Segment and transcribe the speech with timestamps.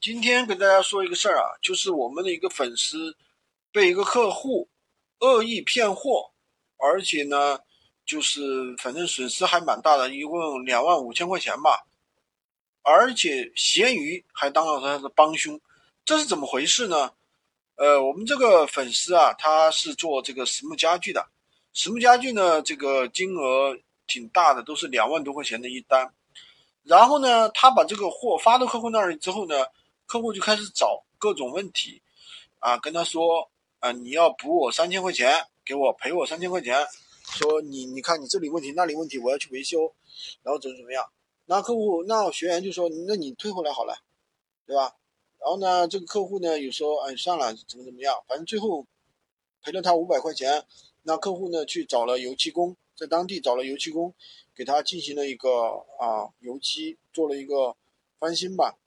[0.00, 3.16] 今天跟大家说一个事儿啊，就是我们的一个粉丝
[3.72, 4.68] 被一个客户
[5.18, 6.30] 恶意骗货，
[6.76, 7.58] 而且呢，
[8.06, 8.40] 就是
[8.78, 11.84] 反正损失还蛮大的，一共两万五千块钱吧。
[12.82, 15.60] 而且闲鱼还当了他的帮凶，
[16.04, 17.10] 这是怎么回事呢？
[17.74, 21.26] 呃，我们这个粉丝啊，他是做这个实木家具的，
[21.72, 23.76] 实木家具呢，这个金额
[24.06, 26.14] 挺大的，都是两万多块钱的一单。
[26.84, 29.56] 然后呢，他把这个货发到客户那儿之后呢，
[30.08, 32.00] 客户就开始找各种问题，
[32.60, 36.74] 啊，跟他说，啊，你要补我三千块钱，给我赔我三千块钱，
[37.24, 39.92] 说你你看你这里问题那里问题，我要去维修，
[40.42, 41.04] 然后怎么怎么样。
[41.44, 44.02] 那客户，那学员就说：“那你退回来好了，
[44.66, 44.96] 对吧？”
[45.38, 48.86] 然后呢，这个客户呢，有时候哎算了，怎么怎么样，反正最后
[49.60, 50.64] 赔了他五百块钱。
[51.02, 54.14] 那客户呢，去找了油漆工，在当地找了油漆工，
[54.54, 57.76] 给他进行了一个啊油漆，做了一个
[58.18, 58.78] 翻新吧。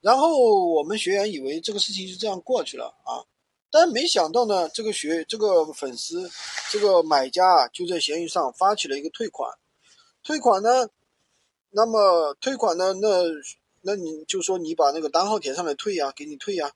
[0.00, 3.24] 然后我们学员以为这个事情就这样过去了啊，
[3.70, 6.30] 但没想到呢，这个学这个粉丝，
[6.70, 9.50] 这个买家啊，就在闲鱼上发起了一个退款，
[10.22, 10.88] 退款呢。
[11.72, 12.92] 那么退款呢？
[12.94, 13.08] 那
[13.82, 16.72] 那你就说你把那个单号填上来退呀，给你退呀。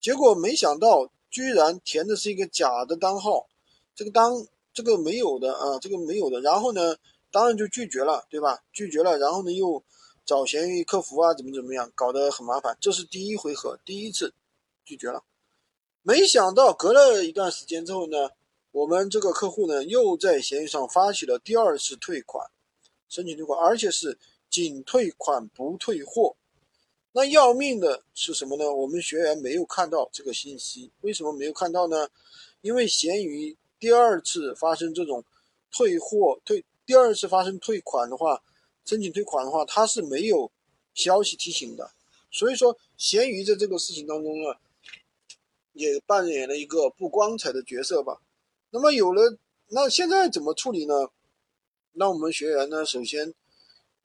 [0.00, 3.46] 结果没想到居然填的是一个假的单号，
[3.94, 4.32] 这个单
[4.72, 6.40] 这个没有的啊，这个没有的。
[6.40, 6.96] 然后呢，
[7.30, 8.62] 当然就拒绝了，对吧？
[8.72, 9.84] 拒绝了，然后呢又
[10.26, 12.76] 找闲鱼客服啊，怎么怎么样，搞得很麻烦。
[12.80, 14.34] 这是第一回合，第一次
[14.84, 15.22] 拒绝了。
[16.02, 18.30] 没想到隔了一段时间之后呢，
[18.72, 22.50] 我们这个客户呢又在闲鱼上发起了第二次退款。
[23.08, 24.18] 申请退款，而且是
[24.50, 26.34] 仅退款不退货。
[27.12, 28.74] 那要命的是什么呢？
[28.74, 32.08] 我们学员没有看到这个信息，为什么没有看到呢？
[32.62, 35.24] 因为闲鱼第二次发生这种
[35.70, 38.42] 退货退，第二次发生退款的话，
[38.86, 40.50] 申请退款的话，它是没有
[40.94, 41.90] 消息提醒的。
[42.30, 44.56] 所以说，闲鱼在这个事情当中呢，
[45.72, 48.22] 也扮演了一个不光彩的角色吧。
[48.70, 49.36] 那么有了，
[49.68, 51.10] 那现在怎么处理呢？
[51.92, 52.84] 那我们学员呢？
[52.84, 53.32] 首先，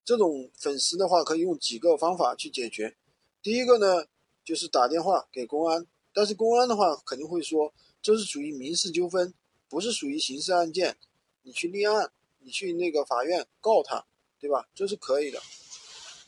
[0.03, 2.96] 这种粉丝的话，可以用几个方法去解决。
[3.44, 4.08] 第一个呢，
[4.44, 9.34] 就是打电话给公安，但是公安的话肯定会说，这是属于民事纠纷，
[9.68, 10.98] 不是属于刑事案件，
[11.44, 14.06] 你去立案，你去那个法院告他，
[14.41, 14.68] 对吧？
[14.75, 15.40] 这是可以的。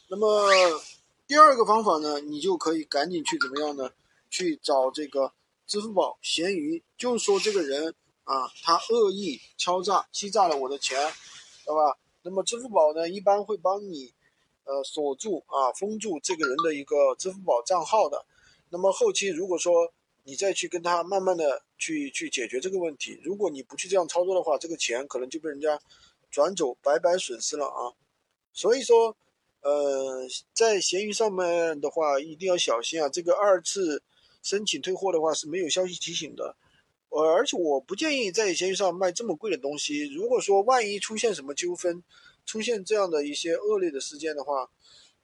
[0.07, 0.49] 那么
[1.27, 3.91] 第二个方法呢，你就可以赶紧去怎么样呢？
[4.29, 5.33] 去找这个
[5.67, 10.97] 支付宝、闲鱼，就是说这个人啊，他恶意敲诈、欺诈了我的钱。
[11.65, 11.97] 对吧？
[12.23, 14.13] 那么支付宝呢，一般会帮你，
[14.65, 18.25] 呃，锁住啊，封住这个人的一个支付宝账号的。
[18.67, 25.79] 那么后期如果说你再去跟他慢慢的去去解决这个问题，如果你不去这样操作的话，这个钱可能就被人家
[26.29, 27.95] 转走，白白损失了啊。
[28.53, 29.17] 所以说，
[29.61, 33.09] 呃，在闲鱼上面的话，一定要小心啊。
[33.09, 34.01] 这个二次
[34.43, 36.55] 申请退货的话是没有消息提醒的。
[37.09, 40.13] 呃，而且我不建议在闲鱼上卖这么贵的东西。
[40.13, 42.03] 如果说万一出现什么纠纷，
[42.45, 44.69] 出现这样的一些恶劣的事件的话，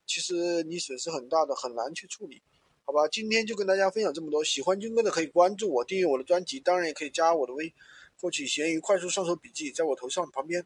[0.06, 2.41] 其实你损失很大的，很难去处理，
[2.85, 3.07] 好吧？
[3.07, 4.44] 今天就跟大家分享这么多。
[4.44, 7.73] 喜欢军哥的可以关注我，订阅我的专辑，当然也可以加我的微，
[8.19, 10.66] 获取闲鱼快速上手笔记，在我头像旁边。